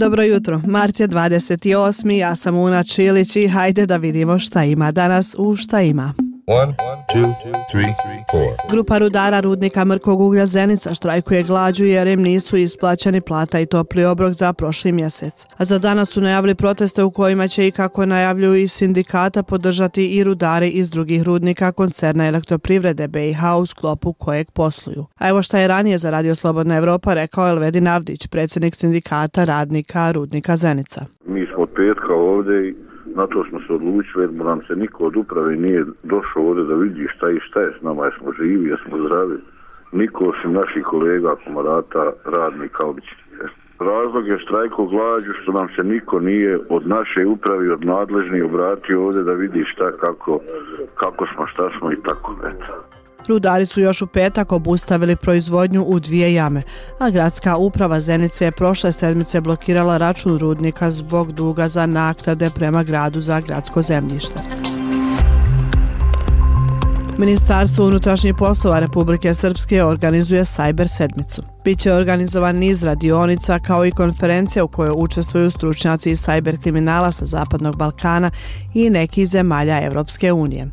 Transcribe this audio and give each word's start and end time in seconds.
Dobro 0.00 0.22
jutro, 0.22 0.60
mart 0.66 1.00
je 1.00 1.08
28. 1.08 2.10
Ja 2.10 2.36
sam 2.36 2.56
Una 2.56 2.84
Čilić 2.84 3.36
i 3.36 3.48
hajde 3.48 3.86
da 3.86 3.96
vidimo 3.96 4.38
šta 4.38 4.64
ima 4.64 4.92
danas 4.92 5.34
u 5.38 5.56
šta 5.56 5.80
ima. 5.80 6.14
One, 6.46 6.74
two, 7.12 7.34
three, 7.72 7.94
Grupa 8.70 8.98
rudara 8.98 9.40
rudnika 9.40 9.84
Mrkog 9.84 10.20
uglja 10.20 10.46
Zenica 10.46 10.94
štrajkuje 10.94 11.42
glađu 11.42 11.84
jer 11.84 12.06
im 12.06 12.22
nisu 12.22 12.56
isplaćeni 12.56 13.20
plata 13.20 13.60
i 13.60 13.66
topli 13.66 14.04
obrok 14.04 14.32
za 14.32 14.52
prošli 14.52 14.92
mjesec. 14.92 15.46
A 15.56 15.64
za 15.64 15.78
danas 15.78 16.10
su 16.10 16.20
najavili 16.20 16.54
proteste 16.54 17.02
u 17.02 17.10
kojima 17.10 17.48
će 17.48 17.66
i 17.66 17.70
kako 17.70 18.06
najavljuju 18.06 18.54
i 18.54 18.68
sindikata 18.68 19.42
podržati 19.42 20.08
i 20.08 20.24
rudari 20.24 20.68
iz 20.68 20.90
drugih 20.90 21.22
rudnika 21.22 21.72
koncerna 21.72 22.26
elektroprivrede 22.26 23.08
BiH 23.08 23.40
u 23.62 23.66
sklopu 23.66 24.12
kojeg 24.12 24.50
posluju. 24.50 25.06
A 25.18 25.28
evo 25.28 25.42
šta 25.42 25.58
je 25.58 25.68
ranije 25.68 25.98
za 25.98 26.10
Radio 26.10 26.34
Slobodna 26.34 26.76
Evropa 26.76 27.14
rekao 27.14 27.48
Elvedin 27.48 27.86
Avdić, 27.86 28.26
predsjednik 28.26 28.74
sindikata 28.74 29.44
radnika 29.44 30.12
rudnika 30.12 30.56
Zenica. 30.56 31.04
Mi 31.26 31.46
smo 31.54 31.66
petka 31.66 32.14
ovdje 32.14 32.68
i 32.68 32.89
na 33.14 33.26
to 33.26 33.44
smo 33.48 33.60
se 33.66 33.72
odlučili, 33.72 34.24
jer 34.24 34.32
nam 34.32 34.60
se 34.66 34.76
niko 34.76 35.04
od 35.04 35.16
uprave 35.16 35.56
nije 35.56 35.84
došao 36.02 36.46
ovdje 36.46 36.64
da 36.64 36.74
vidi 36.74 37.08
šta 37.08 37.30
i 37.30 37.40
šta 37.40 37.60
je 37.60 37.72
s 37.78 37.82
nama, 37.82 38.04
jesmo 38.04 38.32
živi, 38.32 38.68
jesmo 38.68 38.98
zdravi. 39.06 39.36
Niko 39.92 40.24
osim 40.24 40.52
naših 40.52 40.84
kolega, 40.84 41.34
komarata, 41.44 42.12
radnika, 42.24 42.86
običnih. 42.86 43.24
Razlog 43.80 44.26
je 44.28 44.38
štrajko 44.38 44.86
glađu 44.86 45.32
što 45.42 45.52
nam 45.52 45.68
se 45.76 45.82
niko 45.84 46.20
nije 46.20 46.58
od 46.68 46.86
naše 46.86 47.26
upravi, 47.26 47.70
od 47.70 47.84
nadležnih 47.84 48.44
obratio 48.44 49.04
ovdje 49.04 49.22
da 49.22 49.32
vidi 49.32 49.64
šta, 49.64 49.92
kako, 49.92 50.40
kako 50.94 51.26
smo, 51.34 51.46
šta 51.46 51.70
smo 51.78 51.92
i 51.92 51.96
tako. 52.02 52.36
Eto. 52.44 52.99
Rudari 53.30 53.66
su 53.66 53.80
još 53.80 54.02
u 54.02 54.06
petak 54.06 54.52
obustavili 54.52 55.16
proizvodnju 55.16 55.82
u 55.82 56.00
dvije 56.00 56.34
jame, 56.34 56.62
a 56.98 57.10
gradska 57.10 57.56
uprava 57.56 58.00
Zenice 58.00 58.44
je 58.44 58.50
prošle 58.50 58.92
sedmice 58.92 59.40
blokirala 59.40 59.96
račun 59.96 60.38
rudnika 60.38 60.90
zbog 60.90 61.32
duga 61.32 61.68
za 61.68 61.86
naknade 61.86 62.50
prema 62.54 62.82
gradu 62.82 63.20
za 63.20 63.40
gradsko 63.40 63.82
zemljište. 63.82 64.59
Ministarstvo 67.20 67.86
unutrašnjih 67.86 68.34
poslova 68.38 68.78
Republike 68.78 69.34
Srpske 69.34 69.84
organizuje 69.84 70.44
Cyber 70.44 70.88
sedmicu. 70.96 71.42
Biće 71.64 71.92
organizovan 71.92 72.56
niz 72.56 72.82
radionica 72.82 73.58
kao 73.66 73.86
i 73.86 73.90
konferencija 73.90 74.64
u 74.64 74.68
kojoj 74.68 74.92
učestvuju 74.96 75.50
stručnjaci 75.50 76.10
iz 76.10 76.20
cyber 76.20 76.62
kriminala 76.62 77.12
sa 77.12 77.24
Zapadnog 77.24 77.76
Balkana 77.76 78.30
i 78.74 78.90
nekih 78.90 79.28
zemalja 79.28 79.82
Evropske 79.82 80.32
unije. 80.32 80.66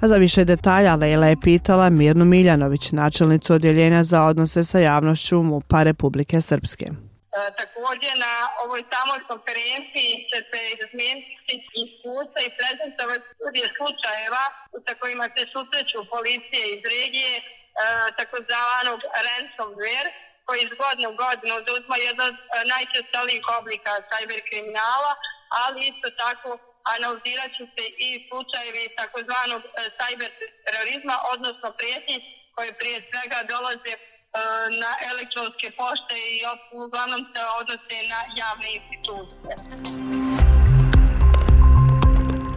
A 0.00 0.08
za 0.08 0.16
više 0.16 0.44
detalja 0.44 0.94
Leila 0.94 1.26
je 1.26 1.40
pitala 1.40 1.90
Mirnu 1.90 2.24
Miljanović, 2.24 2.92
načelnicu 2.92 3.54
odjeljenja 3.54 4.04
za 4.04 4.22
odnose 4.22 4.64
sa 4.64 4.78
javnošću 4.78 5.42
MUPA 5.42 5.82
Republike 5.82 6.40
Srpske. 6.40 6.84
E, 6.84 7.40
također 7.62 8.14
na 8.26 8.34
ovoj 8.64 8.82
samoj 8.92 9.20
konferenciji 9.30 10.10
će 10.30 10.38
se 10.50 10.60
izmijeniti 10.74 11.54
iskustva 11.82 12.40
i 12.46 12.54
prezentovati 12.58 13.26
studije 13.36 13.66
slučajeva 13.76 14.44
sa 14.86 14.94
kojima 15.00 15.26
se 15.34 15.42
susreću 15.58 15.98
policije 16.14 16.64
iz 16.74 16.82
regije, 16.96 17.34
e, 17.38 17.42
takozvanog 18.18 19.00
ransomware, 19.26 20.10
koji 20.46 20.58
iz 20.62 20.72
godine 20.82 21.06
u 21.08 21.18
godinu 21.24 21.54
zauzma 21.66 21.96
jedan 22.08 22.28
od 22.28 22.36
e, 22.56 22.68
najčestalijih 22.74 23.44
oblika 23.58 23.92
cyber 24.10 24.40
kriminala, 24.48 25.12
ali 25.62 25.78
isto 25.90 26.08
tako 26.22 26.48
analizirat 26.96 27.50
ću 27.56 27.64
se 27.74 27.84
i 28.08 28.10
slučajevi 28.26 28.84
takozvanog 29.00 29.62
e, 29.66 29.68
cyber 29.98 30.30
terorizma, 30.66 31.14
odnosno 31.32 31.68
prijetnji 31.78 32.16
koje 32.56 32.70
prije 32.80 32.98
svega 33.08 33.38
dolaze 33.52 33.94
e, 33.94 33.98
na 34.82 34.90
elektronske 35.10 35.68
pošte 35.80 36.16
i 36.32 36.36
uglavnom 36.84 37.22
se 37.32 37.42
odnose 37.60 37.98
na 38.12 38.20
javne 38.40 38.68
institucije. 38.78 39.52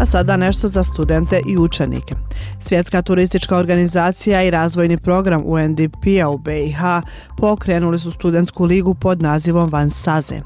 A 0.00 0.06
sada 0.06 0.36
nešto 0.36 0.68
za 0.68 0.84
studente 0.84 1.42
i 1.46 1.56
učenike. 1.58 2.14
Svjetska 2.66 3.02
turistička 3.02 3.56
organizacija 3.56 4.42
i 4.42 4.50
razvojni 4.50 4.96
program 4.96 5.42
UNDP-a 5.46 6.28
u 6.28 6.38
p-a 6.38 6.54
BiH 6.54 6.80
pokrenuli 7.36 7.98
su 7.98 8.10
studentsku 8.10 8.64
ligu 8.64 8.94
pod 8.94 9.22
nazivom 9.22 9.70
Van 9.70 9.90
Staze, 9.90 10.40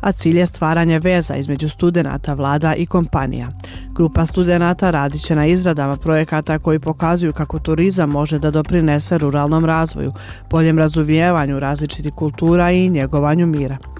a 0.00 0.12
cilj 0.12 0.38
je 0.38 0.46
stvaranje 0.46 0.98
veza 0.98 1.36
između 1.36 1.68
studenta, 1.68 2.34
vlada 2.34 2.74
i 2.74 2.86
kompanija. 2.86 3.48
Grupa 3.94 4.26
studenta 4.26 4.90
radit 4.90 5.22
će 5.22 5.34
na 5.36 5.46
izradama 5.46 5.96
projekata 5.96 6.58
koji 6.58 6.78
pokazuju 6.78 7.32
kako 7.32 7.58
turizam 7.58 8.10
može 8.10 8.38
da 8.38 8.50
doprinese 8.50 9.18
ruralnom 9.18 9.64
razvoju, 9.64 10.12
boljem 10.50 10.78
razumijevanju 10.78 11.60
različitih 11.60 12.12
kultura 12.12 12.70
i 12.70 12.88
njegovanju 12.88 13.46
mira. 13.46 13.91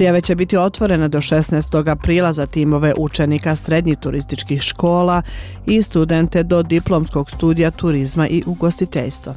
Prijave 0.00 0.20
će 0.20 0.34
biti 0.34 0.56
otvorene 0.56 1.08
do 1.08 1.18
16. 1.18 1.90
aprila 1.90 2.32
za 2.32 2.46
timove 2.46 2.94
učenika 2.96 3.56
srednjih 3.56 3.98
turističkih 3.98 4.62
škola 4.62 5.22
i 5.66 5.82
studente 5.82 6.42
do 6.42 6.62
diplomskog 6.62 7.30
studija 7.30 7.70
turizma 7.70 8.28
i 8.28 8.42
ugostiteljstva. 8.46 9.34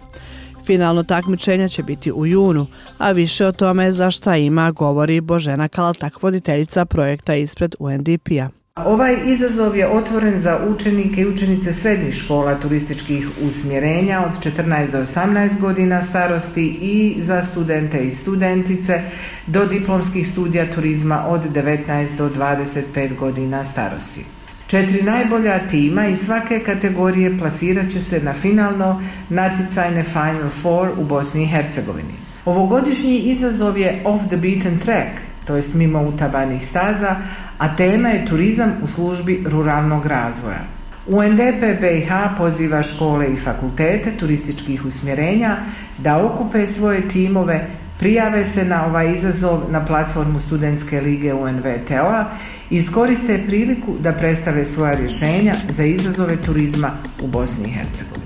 Finalno 0.66 1.04
takmičenje 1.04 1.70
će 1.70 1.84
biti 1.84 2.12
u 2.12 2.26
junu, 2.26 2.68
a 2.98 3.12
više 3.12 3.46
o 3.46 3.52
tome 3.52 3.92
za 3.92 4.12
šta 4.12 4.38
ima 4.38 4.72
govori 4.72 5.22
Božena 5.22 5.68
Kaltak, 5.68 6.24
voditeljica 6.24 6.86
projekta 6.86 7.36
ispred 7.36 7.76
UNDP-a. 7.80 8.63
Ovaj 8.82 9.18
izazov 9.26 9.76
je 9.78 9.88
otvoren 9.88 10.40
za 10.40 10.60
učenike 10.68 11.22
i 11.22 11.28
učenice 11.28 11.74
srednjih 11.74 12.14
škola 12.14 12.56
turističkih 12.60 13.28
usmjerenja 13.42 14.22
od 14.26 14.54
14 14.56 14.92
do 14.92 14.98
18 14.98 15.60
godina 15.60 16.02
starosti 16.02 16.68
i 16.82 17.16
za 17.22 17.42
studente 17.42 18.06
i 18.06 18.12
studentice 18.12 19.02
do 19.48 19.66
diplomskih 19.66 20.28
studija 20.28 20.72
turizma 20.72 21.26
od 21.28 21.52
19 21.52 22.18
do 22.18 22.30
25 22.30 23.16
godina 23.16 23.64
starosti. 23.64 24.26
Četiri 24.68 25.04
najbolja 25.04 25.68
tima 25.68 26.08
iz 26.08 26.26
svake 26.26 26.60
kategorije 26.60 27.38
plasirat 27.38 27.92
će 27.92 28.02
se 28.02 28.22
na 28.24 28.34
finalno 28.34 29.02
naticajne 29.30 30.04
Final 30.04 30.50
Four 30.62 30.90
u 30.98 31.04
Bosni 31.04 31.44
i 31.44 31.48
Hercegovini. 31.48 32.33
Ovogodišnji 32.46 33.20
izazov 33.20 33.78
je 33.78 34.02
Off 34.06 34.28
the 34.28 34.38
Beaten 34.38 34.78
Track– 34.78 35.20
to 35.46 35.56
jest 35.56 35.74
mimo 35.74 36.02
utabanih 36.02 36.66
staza, 36.66 37.16
a 37.58 37.76
tema 37.76 38.10
je 38.10 38.26
turizam 38.26 38.74
u 38.84 38.88
službi 38.88 39.44
ruralnog 39.48 40.06
razvoja. 40.06 40.62
UNDP 41.08 41.82
BiH 41.82 42.12
poziva 42.38 42.84
škole 42.84 43.34
i 43.34 43.38
fakultete 43.38 44.12
turističkih 44.20 44.86
usmjerenja 44.86 45.58
da 45.98 46.26
okupe 46.26 46.68
svoje 46.68 47.08
timove, 47.08 47.68
prijave 48.00 48.46
se 48.46 48.66
na 48.66 48.86
ovaj 48.86 49.14
izazov 49.14 49.62
na 49.72 49.86
platformu 49.86 50.40
Studentske 50.40 51.02
lige 51.02 51.34
UNVTO-a 51.34 52.26
i 52.70 52.78
iskoriste 52.78 53.44
priliku 53.48 53.96
da 54.00 54.12
predstave 54.12 54.66
svoja 54.66 54.94
rješenja 54.94 55.54
za 55.70 55.84
izazove 55.84 56.42
turizma 56.42 56.90
u 57.24 57.28
Bosni 57.28 57.68
i 57.68 57.72
Hercegovini. 57.72 58.23